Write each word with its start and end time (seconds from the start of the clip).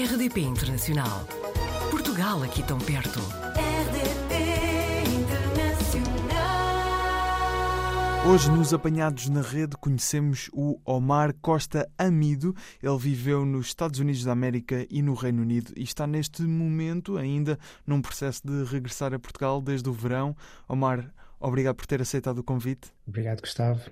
RDP 0.00 0.40
Internacional. 0.40 1.26
Portugal 1.90 2.42
aqui 2.42 2.62
tão 2.62 2.78
perto. 2.78 3.18
RDP 3.20 4.32
Internacional. 5.12 6.32
Hoje, 8.26 8.50
nos 8.50 8.72
Apanhados 8.72 9.28
na 9.28 9.42
Rede, 9.42 9.76
conhecemos 9.76 10.48
o 10.54 10.80
Omar 10.86 11.34
Costa 11.42 11.86
Amido. 11.98 12.56
Ele 12.82 12.96
viveu 12.96 13.44
nos 13.44 13.66
Estados 13.66 14.00
Unidos 14.00 14.24
da 14.24 14.32
América 14.32 14.86
e 14.88 15.02
no 15.02 15.12
Reino 15.12 15.42
Unido 15.42 15.70
e 15.76 15.82
está 15.82 16.06
neste 16.06 16.40
momento 16.44 17.18
ainda 17.18 17.58
num 17.86 18.00
processo 18.00 18.40
de 18.46 18.64
regressar 18.64 19.12
a 19.12 19.18
Portugal 19.18 19.60
desde 19.60 19.90
o 19.90 19.92
verão. 19.92 20.34
Omar, 20.66 21.12
obrigado 21.38 21.76
por 21.76 21.84
ter 21.84 22.00
aceitado 22.00 22.38
o 22.38 22.42
convite. 22.42 22.90
Obrigado, 23.06 23.42
Gustavo. 23.42 23.82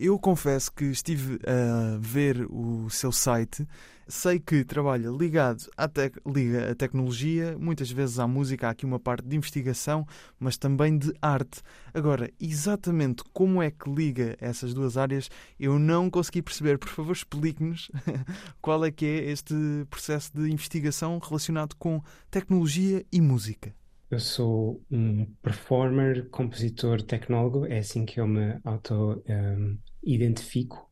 Eu 0.00 0.16
confesso 0.16 0.72
que 0.72 0.84
estive 0.84 1.40
a 1.44 1.98
ver 1.98 2.46
o 2.48 2.88
seu 2.88 3.10
site. 3.10 3.66
Sei 4.06 4.38
que 4.38 4.64
trabalha 4.64 5.08
ligado 5.08 5.68
à 5.76 5.88
tec 5.88 6.16
liga 6.24 6.72
tecnologia, 6.76 7.58
muitas 7.58 7.90
vezes 7.90 8.20
à 8.20 8.26
música, 8.26 8.68
há 8.68 8.70
aqui 8.70 8.86
uma 8.86 9.00
parte 9.00 9.26
de 9.26 9.36
investigação, 9.36 10.06
mas 10.38 10.56
também 10.56 10.96
de 10.96 11.12
arte. 11.20 11.62
Agora, 11.92 12.30
exatamente 12.40 13.24
como 13.32 13.60
é 13.60 13.72
que 13.72 13.90
liga 13.90 14.36
essas 14.40 14.72
duas 14.72 14.96
áreas, 14.96 15.28
eu 15.58 15.80
não 15.80 16.08
consegui 16.08 16.42
perceber. 16.42 16.78
Por 16.78 16.90
favor, 16.90 17.12
explique-nos 17.12 17.90
qual 18.62 18.84
é 18.84 18.92
que 18.92 19.04
é 19.04 19.32
este 19.32 19.54
processo 19.90 20.30
de 20.32 20.48
investigação 20.48 21.18
relacionado 21.18 21.74
com 21.74 22.00
tecnologia 22.30 23.04
e 23.10 23.20
música. 23.20 23.74
Eu 24.10 24.18
sou 24.18 24.82
um 24.90 25.26
performer, 25.42 26.30
compositor, 26.30 27.02
tecnólogo, 27.02 27.66
é 27.66 27.76
assim 27.78 28.06
que 28.06 28.18
eu 28.18 28.26
me 28.26 28.58
auto-identifico. 28.64 30.90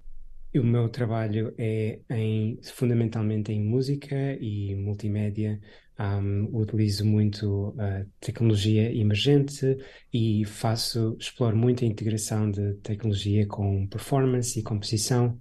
o 0.55 0.63
meu 0.63 0.91
trabalho 0.91 1.55
é 1.57 1.99
em, 2.11 2.61
fundamentalmente 2.63 3.51
em 3.53 3.65
música 3.65 4.37
e 4.39 4.75
multimédia. 4.75 5.59
Um, 5.99 6.55
utilizo 6.55 7.07
muito 7.07 7.75
a 7.79 8.05
tecnologia 8.21 8.95
emergente 8.95 9.79
e 10.13 10.45
faço, 10.45 11.17
exploro 11.19 11.57
muito 11.57 11.85
a 11.85 11.87
integração 11.87 12.51
de 12.51 12.75
tecnologia 12.83 13.47
com 13.47 13.87
performance 13.87 14.61
e 14.61 14.63
composição. 14.63 15.41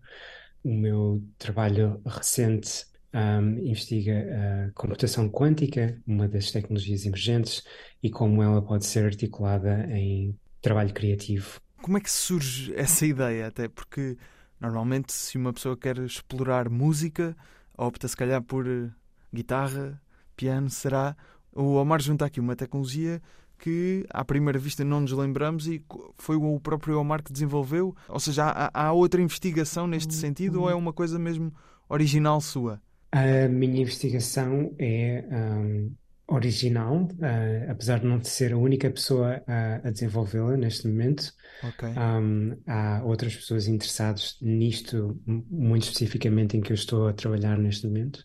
O 0.64 0.74
meu 0.74 1.22
trabalho 1.38 2.02
recente 2.06 2.86
um, 3.16 3.60
investiga 3.60 4.68
a 4.68 4.72
computação 4.74 5.30
quântica, 5.30 5.98
uma 6.06 6.28
das 6.28 6.52
tecnologias 6.52 7.06
emergentes, 7.06 7.64
e 8.04 8.10
como 8.10 8.44
ela 8.44 8.62
pode 8.62 8.86
ser 8.86 9.06
articulada 9.06 9.88
em 9.90 10.38
trabalho 10.62 10.94
criativo. 10.94 11.62
Como 11.82 11.98
é 11.98 12.02
que 12.02 12.12
surge 12.12 12.74
essa 12.76 13.06
ideia? 13.06 13.48
Até 13.48 13.70
porque 13.70 14.18
normalmente, 14.60 15.14
se 15.14 15.38
uma 15.38 15.54
pessoa 15.54 15.78
quer 15.78 15.98
explorar 16.00 16.70
música, 16.70 17.36
opta 17.78 18.08
se 18.08 18.18
calhar 18.18 18.42
por 18.42 18.68
eh, 18.68 18.90
guitarra, 19.34 20.02
piano, 20.36 20.70
será. 20.70 21.16
O 21.54 21.76
Omar 21.76 22.02
junta 22.02 22.26
aqui 22.26 22.42
uma 22.42 22.56
tecnologia 22.56 23.22
que 23.58 24.06
à 24.10 24.26
primeira 24.26 24.60
vista 24.60 24.84
não 24.84 25.00
nos 25.00 25.14
lembramos 25.14 25.68
e 25.68 25.82
foi 26.18 26.36
o 26.36 26.60
próprio 26.60 27.00
Omar 27.00 27.24
que 27.24 27.32
desenvolveu? 27.32 27.96
Ou 28.10 28.20
seja, 28.20 28.46
há, 28.46 28.88
há 28.88 28.92
outra 28.92 29.22
investigação 29.22 29.88
neste 29.88 30.14
sentido 30.14 30.62
ou 30.62 30.70
é 30.70 30.76
uma 30.76 30.92
coisa 30.92 31.18
mesmo 31.18 31.54
original 31.88 32.42
sua? 32.42 32.82
A 33.12 33.48
minha 33.48 33.82
investigação 33.82 34.76
é 34.78 35.26
um, 35.32 35.96
original, 36.28 37.04
uh, 37.06 37.72
apesar 37.72 38.00
de 38.00 38.06
não 38.08 38.22
ser 38.24 38.52
a 38.54 38.58
única 38.58 38.90
pessoa 38.92 39.42
a, 39.48 39.76
a 39.88 39.92
desenvolvê-la 39.92 40.58
neste 40.58 40.88
momento. 40.88 41.32
Ok. 41.62 41.84
Um, 41.96 42.62
há 42.68 43.04
outras 43.06 43.36
pessoas 43.36 43.68
interessadas 43.68 44.38
nisto, 44.42 45.22
muito 45.26 45.84
especificamente 45.84 46.58
em 46.58 46.62
que 46.62 46.72
eu 46.72 46.76
estou 46.76 47.08
a 47.08 47.14
trabalhar 47.14 47.58
neste 47.58 47.88
momento. 47.88 48.24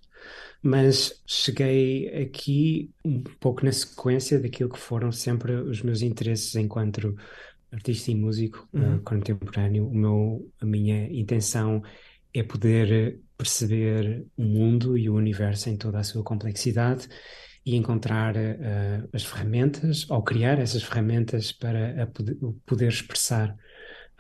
Mas 0.63 1.23
cheguei 1.27 2.09
aqui 2.25 2.93
um 3.05 3.23
pouco 3.23 3.65
na 3.65 3.73
sequência 3.73 4.41
daquilo 4.41 4.71
que 4.71 4.79
foram 4.79 5.13
sempre 5.13 5.53
os 5.55 5.83
meus 5.83 6.03
interesses 6.03 6.55
enquanto 6.57 7.15
artista 7.73 8.11
e 8.11 8.15
músico 8.15 8.69
uh, 8.79 9.01
Uhum. 9.01 9.03
contemporâneo. 9.03 9.89
O 9.89 9.95
meu, 9.95 10.53
a 10.61 10.67
minha 10.67 11.07
intenção 11.13 11.83
é 12.35 12.43
poder 12.43 13.21
perceber 13.41 14.27
o 14.37 14.43
mundo 14.43 14.99
e 14.99 15.09
o 15.09 15.15
universo 15.15 15.71
em 15.71 15.77
toda 15.77 15.99
a 15.99 16.05
sua 16.05 16.23
complexidade 16.23 17.09
e 17.65 17.75
encontrar 17.75 18.37
uh, 18.37 19.09
as 19.13 19.25
ferramentas 19.25 20.09
ou 20.11 20.23
criar 20.23 20.59
essas 20.59 20.83
ferramentas 20.83 21.53
para 21.53 22.07
poder, 22.09 22.37
poder 22.67 22.89
expressar. 22.89 23.57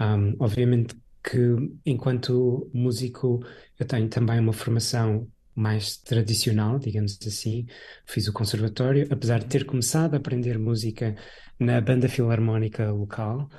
Um, 0.00 0.34
obviamente 0.38 0.94
que 1.22 1.38
enquanto 1.84 2.70
músico 2.72 3.44
eu 3.78 3.86
tenho 3.86 4.08
também 4.08 4.40
uma 4.40 4.54
formação 4.54 5.28
mais 5.54 5.98
tradicional, 5.98 6.78
digamos 6.78 7.18
assim. 7.26 7.66
Fiz 8.06 8.26
o 8.26 8.32
conservatório, 8.32 9.06
apesar 9.10 9.40
de 9.40 9.46
ter 9.46 9.66
começado 9.66 10.14
a 10.14 10.16
aprender 10.16 10.58
música 10.58 11.14
na 11.58 11.78
banda 11.80 12.08
filarmónica 12.08 12.90
local, 12.90 13.50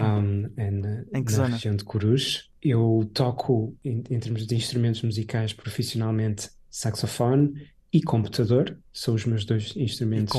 um, 0.00 0.42
na, 0.56 1.18
Em 1.18 1.24
que 1.24 1.32
na 1.32 1.36
zona? 1.36 1.48
região 1.48 1.76
de 1.76 1.84
Coruj. 1.84 2.44
Eu 2.62 3.08
toco, 3.14 3.76
em, 3.84 4.02
em 4.10 4.18
termos 4.18 4.46
de 4.46 4.54
instrumentos 4.56 5.02
musicais, 5.02 5.52
profissionalmente 5.52 6.50
saxofone 6.70 7.70
e 7.92 8.02
computador, 8.02 8.76
são 8.92 9.14
os 9.14 9.24
meus 9.24 9.44
dois 9.44 9.74
instrumentos 9.76 10.34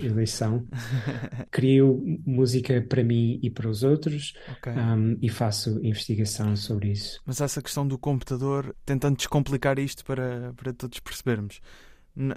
de 0.00 0.06
eleição. 0.06 0.66
Crio 1.52 2.02
música 2.26 2.82
para 2.82 3.04
mim 3.04 3.38
e 3.42 3.50
para 3.50 3.68
os 3.68 3.82
outros 3.82 4.34
Ok. 4.50 4.72
um, 4.72 5.16
e 5.20 5.28
faço 5.28 5.78
investigação 5.84 6.56
sobre 6.56 6.90
isso. 6.92 7.20
Mas 7.24 7.40
essa 7.40 7.62
questão 7.62 7.86
do 7.86 7.98
computador, 7.98 8.74
tentando 8.84 9.16
descomplicar 9.16 9.78
isto 9.78 10.04
para, 10.04 10.52
para 10.54 10.72
todos 10.72 10.98
percebermos, 10.98 11.60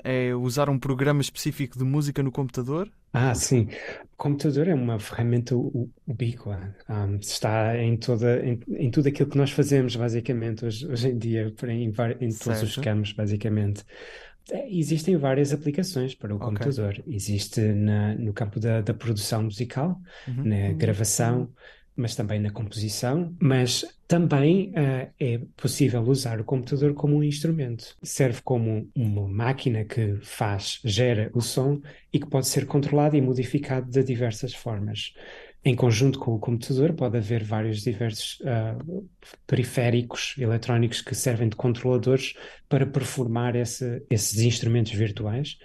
é 0.03 0.33
usar 0.35 0.69
um 0.69 0.79
programa 0.79 1.21
específico 1.21 1.77
de 1.77 1.83
música 1.85 2.21
no 2.23 2.31
computador? 2.31 2.91
Ah, 3.11 3.33
sim. 3.33 3.67
O 4.13 4.17
computador 4.17 4.67
é 4.67 4.73
uma 4.73 4.99
ferramenta 4.99 5.55
ubíqua. 6.05 6.75
Um, 6.87 7.15
está 7.17 7.75
em 7.77 7.97
toda, 7.97 8.45
em, 8.45 8.59
em 8.69 8.91
tudo 8.91 9.07
aquilo 9.09 9.29
que 9.29 9.37
nós 9.37 9.49
fazemos, 9.51 9.95
basicamente, 9.95 10.63
hoje, 10.65 10.87
hoje 10.87 11.07
em 11.09 11.17
dia, 11.17 11.51
em, 11.67 11.91
em 12.21 12.33
todos 12.37 12.61
os 12.61 12.77
campos, 12.77 13.11
basicamente. 13.13 13.83
Eh, 14.51 14.67
Existem 14.77 15.17
várias 15.17 15.53
aplicações 15.53 16.15
para 16.15 16.33
o 16.35 16.39
Ok. 16.39 16.69
computador. 16.69 17.03
Existe 17.07 17.61
na, 17.61 18.15
no 18.15 18.33
campo 18.33 18.59
da, 18.59 18.81
da 18.81 18.93
produção 18.93 19.43
musical, 19.43 19.99
Uhum. 20.27 20.43
na 20.43 20.73
gravação, 20.73 21.51
mas 21.99 22.15
também 22.15 22.39
na 22.39 22.49
composição. 22.51 23.35
Mas 23.41 23.85
também 24.07 24.71
eh, 24.75 25.11
é 25.19 25.37
possível 25.57 26.01
usar 26.03 26.39
o 26.39 26.43
computador 26.45 26.93
como 26.93 27.17
um 27.17 27.23
instrumento. 27.23 27.95
Serve 28.01 28.41
como 28.41 28.89
uma 28.95 29.27
máquina 29.27 29.83
que 29.85 30.17
faz, 30.21 30.79
gera 30.83 31.29
o 31.33 31.41
som 31.41 31.81
e 32.11 32.19
que 32.19 32.27
pode 32.27 32.47
ser 32.47 32.65
controlado 32.65 33.15
e 33.15 33.21
modificado 33.21 33.89
de 33.89 34.03
diversas 34.03 34.53
formas. 34.53 35.13
Em 35.63 35.75
conjunto 35.75 36.19
com 36.19 36.33
o 36.33 36.39
computador, 36.39 36.93
pode 36.93 37.17
haver 37.17 37.43
vários 37.43 37.81
diversos 37.81 38.41
ah, 38.45 38.77
periféricos 39.45 40.35
eletrónicos 40.37 41.01
que 41.01 41.13
servem 41.13 41.49
de 41.49 41.55
controladores 41.57 42.33
para 42.69 42.85
performar 42.87 43.55
esse- 43.57 44.01
esses 44.09 44.39
instrumentos 44.39 44.93
virtuais. 44.93 45.57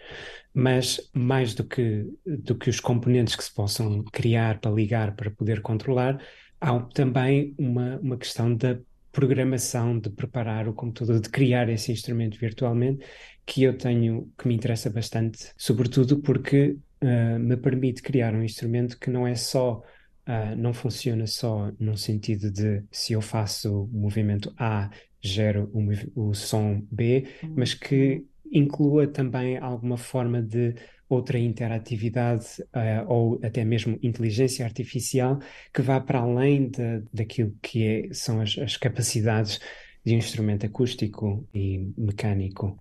Mas 0.55 1.11
mais 1.13 1.53
do 1.53 1.65
que, 1.65 2.07
do 2.25 2.55
que 2.55 2.71
os 2.71 2.79
componentes 2.79 3.35
que 3.35 3.43
se 3.43 3.53
possam 3.53 4.05
criar 4.05 4.61
para 4.61 4.71
ligar, 4.71 5.17
para 5.17 5.31
poder 5.31 5.61
controlar, 5.61 6.19
há 6.61 6.79
também 6.81 7.55
uma, 7.59 7.99
uma 7.99 8.17
questão 8.17 8.55
da 8.55 8.79
programação, 9.11 9.99
de 9.99 10.11
preparar 10.11 10.69
o 10.69 10.73
computador, 10.75 11.21
de 11.21 11.29
criar 11.29 11.69
esse 11.69 11.93
instrumento 11.93 12.39
virtualmente, 12.39 13.05
que 13.47 13.63
eu 13.63 13.77
tenho, 13.77 14.31
que 14.39 14.49
me 14.49 14.55
interessa 14.55 14.91
bastante, 14.91 15.53
sobretudo 15.57 16.21
porque 16.21 16.77
ah, 17.01 17.39
me 17.39 17.57
permite 17.57 18.03
criar 18.03 18.35
um 18.35 18.43
instrumento 18.43 18.99
que 18.99 19.11
não 19.11 19.27
é 19.27 19.35
só, 19.35 19.83
ah, 20.27 20.55
não 20.57 20.73
funciona 20.73 21.27
só 21.27 21.71
no 21.79 21.97
sentido 21.97 22.51
de 22.51 22.83
se 22.91 23.13
eu 23.13 23.21
faço 23.21 23.85
o 23.85 23.89
movimento 23.89 24.53
A, 24.59 24.91
gero 25.21 25.71
o, 25.73 26.29
o 26.31 26.35
som 26.35 26.87
B, 26.91 27.27
mas 27.55 27.75
que 27.75 28.25
inclua 28.55 29.09
também 29.09 29.59
alguma 29.59 29.99
forma 29.99 30.43
de 30.43 30.75
outra 31.09 31.39
interatividade 31.39 32.47
ah, 32.73 33.05
ou 33.09 33.39
até 33.45 33.65
mesmo 33.65 33.99
inteligência 34.03 34.65
artificial 34.65 35.39
que 35.73 35.83
vá 35.83 36.01
para 36.01 36.21
além 36.21 36.71
da 36.71 37.01
daquilo 37.13 37.55
que 37.63 37.85
é- 38.11 38.15
são 38.15 38.41
as, 38.41 38.57
as 38.59 38.77
capacidades 38.79 39.61
de 40.05 40.15
um 40.15 40.19
instrumento 40.19 40.67
acústico 40.67 41.49
e 41.55 41.93
mecânico. 41.99 42.79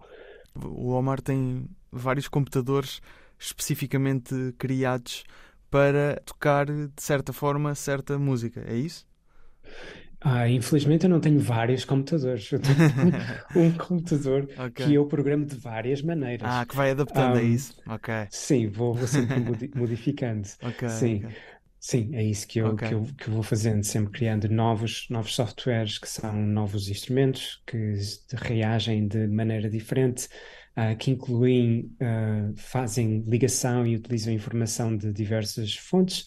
O 0.56 0.92
Omar 0.92 1.22
tem 1.22 1.68
vários 1.92 2.28
computadores 2.28 3.02
especificamente 3.40 4.54
criados 4.58 5.24
para 5.70 6.22
tocar, 6.26 6.66
de 6.68 6.92
certa 7.02 7.34
forma, 7.34 7.74
certa 7.76 8.18
música. 8.20 8.64
É 8.68 8.76
isso? 8.76 9.08
Ah, 10.24 10.48
infelizmente 10.50 11.04
eu 11.04 11.10
não 11.10 11.20
tenho 11.20 11.40
vários 11.40 11.84
computadores. 11.86 12.52
Eu 12.52 12.60
tenho 12.60 12.76
um 13.56 13.72
computador 13.78 14.48
Ok. 14.58 14.86
que 14.86 14.94
eu 14.94 15.06
programo 15.08 15.46
de 15.46 15.56
várias 15.56 16.02
maneiras. 16.02 16.48
Ah, 16.50 16.66
que 16.66 16.76
vai 16.76 16.92
adaptando 16.92 17.38
a 17.38 17.42
isso. 17.42 17.76
Ok. 17.88 18.14
Sim, 18.30 18.68
vou, 18.68 18.94
vou 18.94 19.08
sempre 19.08 19.40
modi- 19.40 19.72
modificando. 19.76 20.48
Ok. 20.62 20.90
Sim. 20.90 21.16
ok. 21.26 21.30
Sim, 21.80 22.16
é 22.16 22.24
isso 22.24 22.48
que 22.48 22.60
eu, 22.60 22.70
Ok. 22.70 22.88
que 22.88 22.94
eu, 22.94 23.04
que 23.18 23.28
eu 23.28 23.34
vou 23.34 23.44
fazendo, 23.44 23.84
sempre 23.84 24.12
criando 24.14 24.48
novos, 24.48 25.06
novos 25.10 25.36
softwares 25.36 25.98
que 26.00 26.08
são 26.08 26.34
novos 26.34 26.88
instrumentos 26.88 27.62
que 27.68 27.96
reagem 28.38 29.06
de 29.06 29.28
maneira 29.28 29.70
diferente, 29.70 30.30
ah, 30.78 30.96
que 30.96 31.12
incluem, 31.12 31.92
ah, 32.02 32.52
fazem 32.56 33.26
ligação 33.28 33.86
e 33.86 33.98
utilizam 33.98 34.34
informação 34.34 34.96
de 34.96 35.12
diversas 35.12 35.76
fontes, 35.76 36.26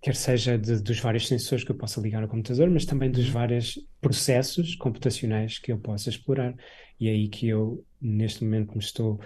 quer 0.00 0.14
seja 0.14 0.58
de- 0.58 0.80
dos 0.82 1.00
vários 1.00 1.26
sensores 1.28 1.64
que 1.64 1.70
eu 1.72 1.76
possa 1.76 2.00
ligar 2.00 2.22
ao 2.22 2.28
computador, 2.28 2.70
mas 2.70 2.84
também 2.84 3.10
dos 3.10 3.28
vários 3.28 3.78
processos 4.00 4.74
computacionais 4.76 5.58
que 5.58 5.72
eu 5.72 5.78
possa 5.78 6.08
explorar. 6.10 6.54
E 7.00 7.08
é 7.08 7.12
aí 7.12 7.28
que 7.28 7.48
eu, 7.48 7.84
neste 8.00 8.44
momento, 8.44 8.72
me 8.74 8.78
estou 8.82 9.20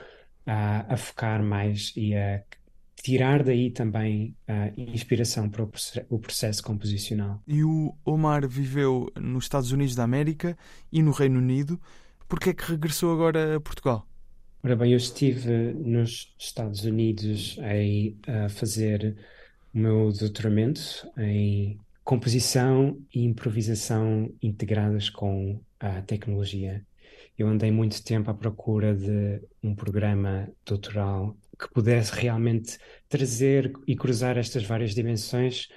a, 0.47 0.93
a 0.95 0.97
focar 0.97 1.43
mais 1.43 1.93
e 1.97 2.15
a 2.15 2.43
tirar 3.03 3.43
daí 3.43 3.71
também 3.71 4.37
a 4.47 4.69
inspiração 4.77 5.51
para 5.51 5.63
o, 5.65 5.67
proce- 5.69 6.07
o 6.09 6.19
processo 6.19 6.63
composicional. 6.63 7.43
E 7.47 7.63
o 7.65 7.97
Omar 8.05 8.47
viveu 8.49 9.11
nos 9.21 9.45
Estados 9.45 9.73
Unidos 9.73 9.95
da 9.95 10.05
América 10.05 10.57
e 10.91 11.03
no 11.03 11.11
Reino 11.13 11.39
Unido. 11.39 11.81
Porquê 12.29 12.51
é 12.51 12.55
que 12.55 12.65
regressou 12.65 13.13
agora 13.13 13.57
a 13.57 13.61
Portugal? 13.61 14.07
Ora 14.65 14.77
bem, 14.77 14.93
eu 14.93 14.97
estive 14.97 15.73
nos 15.75 16.33
Estados 16.39 16.85
Unidos 16.85 17.57
a 18.33 18.49
fazer 18.49 19.17
o 19.75 19.79
meu 19.79 20.13
doutoramento 20.13 21.11
em 21.19 21.79
composição 22.05 23.01
e 23.15 23.25
improvisação 23.25 24.33
integradas 24.43 25.09
com 25.09 25.61
a 25.79 26.03
tecnologia. 26.03 26.85
Eu 27.39 27.49
andei 27.49 27.71
muito 27.71 28.03
tempo 28.05 28.31
à 28.31 28.35
procura 28.35 28.95
de 28.95 29.41
um 29.63 29.75
programa 29.75 30.49
doutoral 30.67 31.37
que 31.59 31.73
pudesse 31.73 32.13
realmente 32.13 32.79
trazer 33.09 33.73
e 33.87 33.97
cruzar 33.97 34.37
estas 34.37 34.65
várias 34.65 34.95
dimensões 34.95 35.69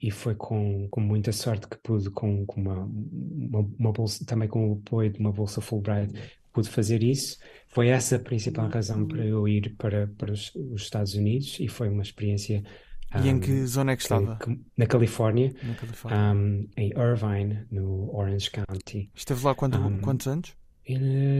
e 0.00 0.10
foi 0.10 0.34
com, 0.34 0.88
com 0.90 1.00
muita 1.00 1.32
sorte 1.32 1.68
que 1.68 1.76
pude, 1.78 2.10
com, 2.10 2.44
com 2.44 2.60
uma, 2.60 2.84
uma, 2.84 3.60
uma 3.78 3.92
bolsa, 3.92 4.24
também 4.26 4.48
com 4.48 4.70
o 4.70 4.74
apoio 4.74 5.10
de 5.10 5.18
uma 5.18 5.32
bolsa 5.32 5.60
Fulbright, 5.60 6.12
pude 6.52 6.68
fazer 6.68 7.02
isso. 7.02 7.38
Foi 7.68 7.88
essa 7.88 8.16
a 8.16 8.18
principal 8.18 8.68
razão 8.68 9.06
para 9.06 9.24
eu 9.24 9.46
ir 9.46 9.74
para, 9.76 10.06
para 10.18 10.32
os, 10.32 10.54
os 10.54 10.82
Estados 10.82 11.14
Unidos 11.14 11.58
e 11.60 11.68
foi 11.68 11.88
uma 11.88 12.02
experiência 12.02 12.62
e 13.24 13.28
em 13.28 13.38
que 13.38 13.64
zona 13.66 13.92
é 13.92 13.96
que 13.96 14.02
estava? 14.02 14.36
que- 14.36 14.60
na 14.76 14.86
Califórnia, 14.86 15.54
Na 15.62 15.74
Califórnia. 15.74 16.18
um, 16.34 16.68
em 16.76 16.90
Irvine, 16.96 17.66
no 17.70 18.14
Orange 18.14 18.50
County. 18.50 19.10
Esteve 19.14 19.44
lá 19.44 19.54
quanto- 19.54 19.78
um, 19.78 19.98
quantos 20.00 20.26
anos? 20.26 20.54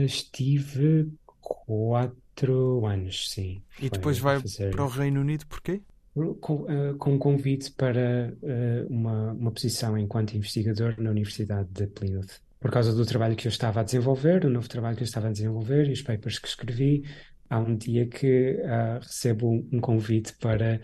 Estive 0.05 1.11
quatro 1.41 2.85
anos, 2.85 3.29
sim. 3.29 3.61
E 3.81 3.89
depois 3.89 4.19
vai 4.19 4.39
fazer- 4.39 4.71
para 4.71 4.83
o 4.83 4.87
Reino 4.87 5.21
Unido, 5.21 5.45
porquê? 5.47 5.81
com, 6.41 6.65
eh, 6.67 6.95
com 6.97 7.13
um 7.13 7.19
convite 7.19 7.71
para 7.73 8.33
eh, 8.41 8.85
uma, 8.89 9.33
uma 9.33 9.51
posição 9.51 9.95
enquanto 9.95 10.33
investigador 10.33 10.95
na 10.97 11.11
Universidade 11.11 11.69
de 11.71 11.85
Plymouth. 11.85 12.39
Por 12.59 12.71
causa 12.71 12.91
do 12.91 13.05
trabalho 13.05 13.35
que 13.35 13.47
eu 13.47 13.51
estava 13.51 13.81
a 13.81 13.83
desenvolver, 13.83 14.43
o 14.43 14.49
novo 14.49 14.67
trabalho 14.67 14.97
que 14.97 15.03
eu 15.03 15.05
estava 15.05 15.27
a 15.27 15.31
desenvolver 15.31 15.87
e 15.87 15.91
os 15.93 16.01
papers 16.01 16.39
que 16.39 16.47
escrevi, 16.47 17.03
há 17.47 17.59
um 17.59 17.75
dia 17.77 18.07
que 18.07 18.59
ah, 18.65 18.97
recebo 18.99 19.47
um 19.71 19.79
convite 19.79 20.33
para 20.39 20.81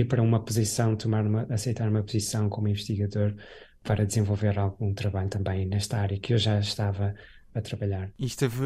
ir 0.00 0.04
para 0.06 0.22
uma 0.22 0.40
posição, 0.42 0.96
tomar 0.96 1.26
uma, 1.26 1.42
aceitar 1.50 1.88
uma 1.88 2.02
posição 2.02 2.48
como 2.48 2.68
investigador 2.68 3.34
para 3.82 4.06
desenvolver 4.06 4.58
algum 4.58 4.94
trabalho 4.94 5.28
também 5.28 5.66
nesta 5.66 5.98
área 5.98 6.18
que 6.18 6.32
eu 6.34 6.38
já 6.38 6.58
estava 6.58 7.14
a 7.54 7.60
trabalhar. 7.60 8.10
E 8.18 8.24
esteve 8.26 8.62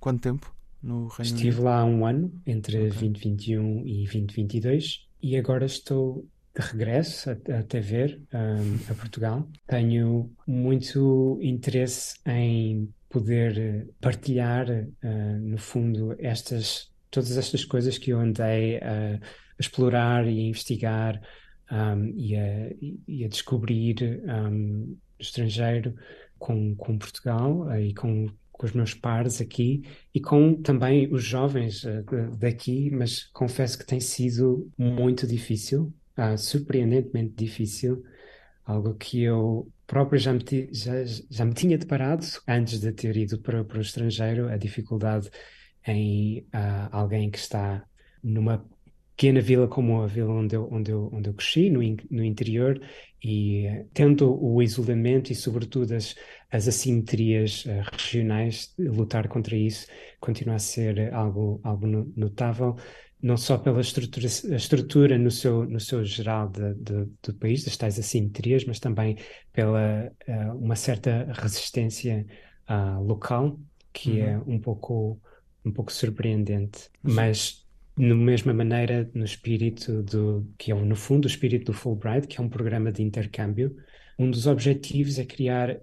quanto 0.00 0.20
tempo 0.22 0.54
no 0.82 1.08
Reino 1.08 1.22
Estive 1.34 1.48
Unido? 1.56 1.62
lá 1.64 1.84
um 1.84 2.06
ano, 2.06 2.32
entre 2.46 2.76
Ok. 2.76 2.88
2021 2.90 3.86
e 3.86 4.04
2022, 4.04 5.06
e 5.22 5.36
agora 5.36 5.64
estou 5.66 6.26
de 6.56 6.62
regresso 6.62 7.30
a- 7.30 7.58
até 7.58 7.80
ver 7.80 8.20
um, 8.32 8.92
a 8.92 8.94
Portugal. 8.94 9.48
Tenho 9.66 10.30
muito 10.46 11.38
interesse 11.42 12.16
em 12.26 12.88
poder 13.08 13.88
partilhar, 14.00 14.68
eh, 14.70 15.38
no 15.40 15.58
fundo, 15.58 16.14
estas, 16.18 16.90
todas 17.10 17.36
estas 17.36 17.64
coisas 17.64 17.96
que 17.98 18.10
eu 18.12 18.18
andei 18.20 18.78
a, 18.78 19.14
a 19.14 19.43
explorar 19.58 20.26
e 20.26 20.38
a 20.40 20.42
investigar 20.48 21.20
um, 21.70 22.12
e, 22.16 22.36
a, 22.36 22.70
e- 23.08 23.24
a 23.24 23.28
descobrir 23.28 24.22
um, 24.26 24.96
estrangeiro 25.18 25.94
com, 26.38 26.74
com 26.76 26.98
Portugal 26.98 27.70
eh, 27.72 27.86
e 27.88 27.94
com, 27.94 28.26
com 28.52 28.66
os 28.66 28.72
meus 28.72 28.94
pares 28.94 29.40
aqui 29.40 29.82
e 30.12 30.20
com 30.20 30.60
também 30.62 31.12
os 31.12 31.24
jovens 31.24 31.84
eh, 31.84 32.02
daqui, 32.38 32.90
mas 32.90 33.24
confesso 33.32 33.78
que 33.78 33.86
tem 33.86 34.00
sido 34.00 34.70
muito 34.76 35.26
difícil, 35.26 35.92
ah, 36.16 36.36
surpreendentemente 36.36 37.34
difícil, 37.34 38.02
algo 38.64 38.94
que 38.94 39.22
eu 39.22 39.70
próprio 39.86 40.18
já 40.18 40.32
me, 40.32 40.40
já, 40.72 40.92
já 41.30 41.44
me 41.44 41.54
tinha 41.54 41.78
deparado 41.78 42.26
antes 42.48 42.80
de 42.80 42.92
ter 42.92 43.16
ido 43.16 43.38
para, 43.40 43.64
para 43.64 43.78
o 43.78 43.82
estrangeiro, 43.82 44.48
a 44.48 44.56
dificuldade 44.56 45.30
em 45.86 46.46
ah, 46.52 46.88
alguém 46.92 47.30
que 47.30 47.38
está 47.38 47.84
numa 48.22 48.64
pequena 49.16 49.40
vila 49.40 49.68
como 49.68 50.02
a 50.02 50.06
vila 50.06 50.32
onde 50.32 50.56
eu, 50.56 50.68
onde 50.72 50.90
eu, 50.92 51.10
onde 51.12 51.28
eu 51.30 51.34
cresci, 51.34 51.70
no, 51.70 51.82
in- 51.82 51.96
no 52.10 52.22
interior, 52.24 52.80
e 53.22 53.66
eh, 53.66 53.86
tendo 53.94 54.34
o 54.42 54.62
isolamento 54.62 55.32
e, 55.32 55.34
sobretudo, 55.34 55.94
as, 55.94 56.14
as 56.50 56.68
assimetrias 56.68 57.64
eh, 57.66 57.82
regionais, 57.92 58.74
lutar 58.78 59.28
contra 59.28 59.56
isso 59.56 59.86
continua 60.20 60.56
a 60.56 60.58
ser 60.58 61.12
algo, 61.14 61.60
algo 61.62 61.86
no- 61.86 62.12
notável, 62.16 62.76
não 63.22 63.36
só 63.36 63.56
pela 63.58 63.80
estrutura, 63.80 64.26
estrutura 64.26 65.18
no 65.18 65.30
seu, 65.30 65.64
no 65.66 65.80
seu 65.80 66.04
geral 66.04 66.48
de- 66.48 66.74
de- 66.74 67.06
do 67.22 67.34
país, 67.38 67.64
das 67.64 67.76
tais 67.76 67.98
assimetrias, 67.98 68.64
mas 68.64 68.78
também 68.80 69.16
pela 69.52 70.12
eh, 70.26 70.52
uma 70.52 70.76
certa 70.76 71.26
resistência 71.32 72.26
ah, 72.66 72.98
local, 73.00 73.58
que 73.92 74.18
é 74.20 74.38
um 74.38 74.60
pouco, 74.60 75.20
um 75.64 75.72
pouco 75.72 75.92
surpreendente. 75.92 76.90
Mas 77.02 77.63
na 77.96 78.14
mesma 78.14 78.52
maneira, 78.54 79.10
no 79.14 79.24
espírito 79.24 80.02
do, 80.02 80.52
que 80.58 80.72
é 80.72 80.74
no 80.74 80.96
fundo 80.96 81.24
o 81.26 81.28
espírito 81.28 81.66
do 81.72 81.78
Fulbright, 81.78 82.26
que 82.26 82.40
é 82.40 82.42
um 82.44 82.48
programa 82.48 82.92
de 82.92 83.02
intercâmbio, 83.02 83.76
um 84.18 84.30
dos 84.30 84.46
objetivos 84.46 85.18
é 85.18 85.24
criar 85.26 85.78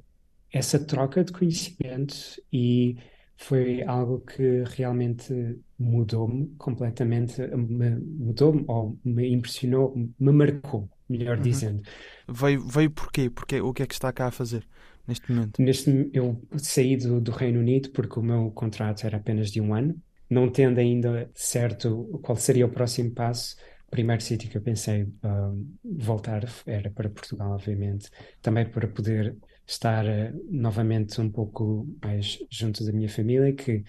essa 0.52 0.80
troca 0.86 1.24
de 1.24 1.32
conhecimento 1.32 2.16
e 2.52 2.98
foi 3.38 3.84
algo 3.84 4.22
que 4.22 4.64
realmente 4.76 5.34
mudou-me 5.80 6.54
completamente, 6.58 7.42
me- 7.56 7.96
mudou-me 8.00 8.66
ou 8.68 9.00
me 9.04 9.30
impressionou, 9.34 9.96
me 10.20 10.32
marcou, 10.32 10.90
melhor 11.10 11.40
Uhum. 11.40 11.40
dizendo. 11.40 11.86
Veio, 12.28 12.68
veio 12.68 12.92
porquê? 12.92 13.30
Porque, 13.30 13.62
o 13.62 13.74
que 13.74 13.84
é 13.84 13.88
que 13.88 13.94
está 13.94 14.12
cá 14.14 14.28
a 14.28 14.32
fazer 14.32 14.68
neste 15.08 15.30
momento? 15.32 15.60
Neste, 15.60 16.10
eu 16.14 16.42
saí 16.58 16.98
do, 16.98 17.22
do 17.22 17.32
Reino 17.32 17.60
Unido 17.60 17.92
porque 17.92 18.20
o 18.20 18.24
meu 18.24 18.52
contrato 18.52 19.06
era 19.06 19.18
apenas 19.18 19.52
de 19.52 19.62
um 19.62 19.74
ano, 19.74 20.02
não 20.32 20.52
tendo 20.52 20.80
ainda 20.80 21.32
certo 21.36 22.20
qual 22.24 22.38
seria 22.38 22.68
o 22.68 22.72
próximo 22.72 23.12
passo. 23.14 23.58
O 23.88 23.92
primeiro 23.92 24.24
sítio 24.24 24.50
que 24.50 24.58
eu 24.58 24.64
pensei 24.64 25.08
ah, 25.24 25.54
voltar 25.84 26.44
era 26.68 26.92
para 26.92 27.10
Portugal, 27.12 27.54
obviamente, 27.54 28.10
também 28.42 28.70
para 28.70 28.88
poder 28.90 29.38
estar 29.68 30.06
ah, 30.08 30.34
novamente 30.50 31.22
um 31.22 31.32
pouco 31.32 31.88
mais 32.04 32.40
junto 32.52 32.86
da 32.86 32.94
minha 32.94 33.10
família, 33.10 33.54
que 33.56 33.84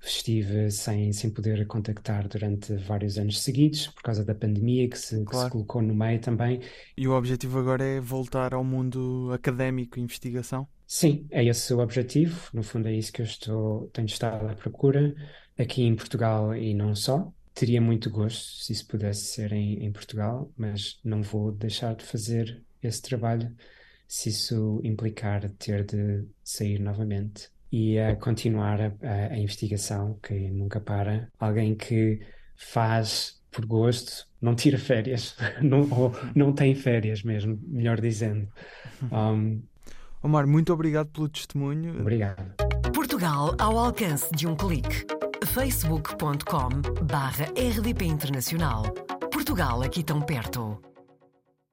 estive 0.00 0.70
sem, 0.70 1.12
sem 1.12 1.30
poder 1.30 1.66
contactar 1.66 2.28
durante 2.28 2.76
vários 2.76 3.18
anos 3.18 3.40
seguidos, 3.42 3.88
por 3.88 4.02
causa 4.02 4.24
da 4.24 4.34
pandemia 4.34 4.88
que 4.90 4.98
se, 4.98 5.26
que 5.28 5.36
se 5.36 5.46
Claro. 5.48 5.50
colocou 5.50 5.82
no 5.82 5.94
meio 5.94 6.20
também. 6.20 6.60
E 6.98 7.08
o 7.08 7.12
objetivo 7.12 7.58
agora 7.58 7.82
é 7.84 7.98
voltar 8.00 8.52
ao 8.52 8.62
mundo 8.64 9.30
académico 9.32 9.98
e 9.98 10.02
investigação? 10.02 10.68
Sim, 10.88 11.28
é 11.30 11.44
esse 11.44 11.72
o 11.74 11.80
objetivo. 11.80 12.48
No 12.54 12.62
fundo, 12.64 12.88
é 12.88 12.94
isso 12.94 13.12
que 13.12 13.20
eu 13.22 13.26
estou, 13.26 13.88
tenho 13.90 14.06
estado 14.06 14.48
à 14.48 14.54
procura 14.56 15.14
aqui 15.58 15.82
em 15.82 15.94
Portugal 15.94 16.54
e 16.56 16.74
não 16.74 16.94
só. 16.96 17.32
Teria 17.54 17.80
muito 17.80 18.10
gosto 18.10 18.62
se 18.62 18.72
isso 18.72 18.86
pudesse 18.88 19.26
ser 19.26 19.52
em, 19.52 19.84
em 19.84 19.92
Portugal, 19.92 20.50
mas 20.56 20.98
não 21.04 21.22
vou 21.22 21.52
deixar 21.52 21.94
de 21.94 22.04
fazer 22.04 22.64
esse 22.82 23.02
trabalho 23.02 23.54
se 24.08 24.30
isso 24.30 24.80
implicar 24.84 25.50
ter 25.58 25.84
de 25.84 26.26
sair 26.44 26.80
novamente 26.80 27.50
e 27.72 27.98
a 27.98 28.16
continuar 28.16 28.80
a, 28.80 28.86
a- 29.02 29.34
a 29.34 29.38
investigação 29.38 30.18
que 30.22 30.34
nunca 30.50 30.80
para. 30.80 31.30
Alguém 31.38 31.76
que 31.76 32.20
faz 32.56 33.40
por 33.50 33.66
gosto, 33.66 34.26
não 34.40 34.54
tira 34.56 34.78
férias, 34.78 35.36
não, 35.62 35.90
ou 35.92 36.12
não 36.34 36.52
tem 36.54 36.74
férias 36.74 37.22
mesmo, 37.22 37.58
melhor 37.66 38.00
dizendo. 38.00 38.48
Um, 39.10 39.62
Omar, 40.22 40.46
muito 40.46 40.72
obrigado 40.72 41.08
pelo 41.08 41.28
testemunho. 41.28 42.00
obrigado. 42.00 42.54
Portugal 42.92 43.54
ao 43.58 43.78
alcance 43.78 44.30
de 44.34 44.46
um 44.46 44.56
clique. 44.56 45.06
facebook.com 45.46 46.68
barra 47.04 47.46
rdp 47.56 48.04
internacional. 48.04 48.82
Portugal 49.32 49.82
aqui 49.82 50.02
tão 50.02 50.20
perto. 50.20 50.78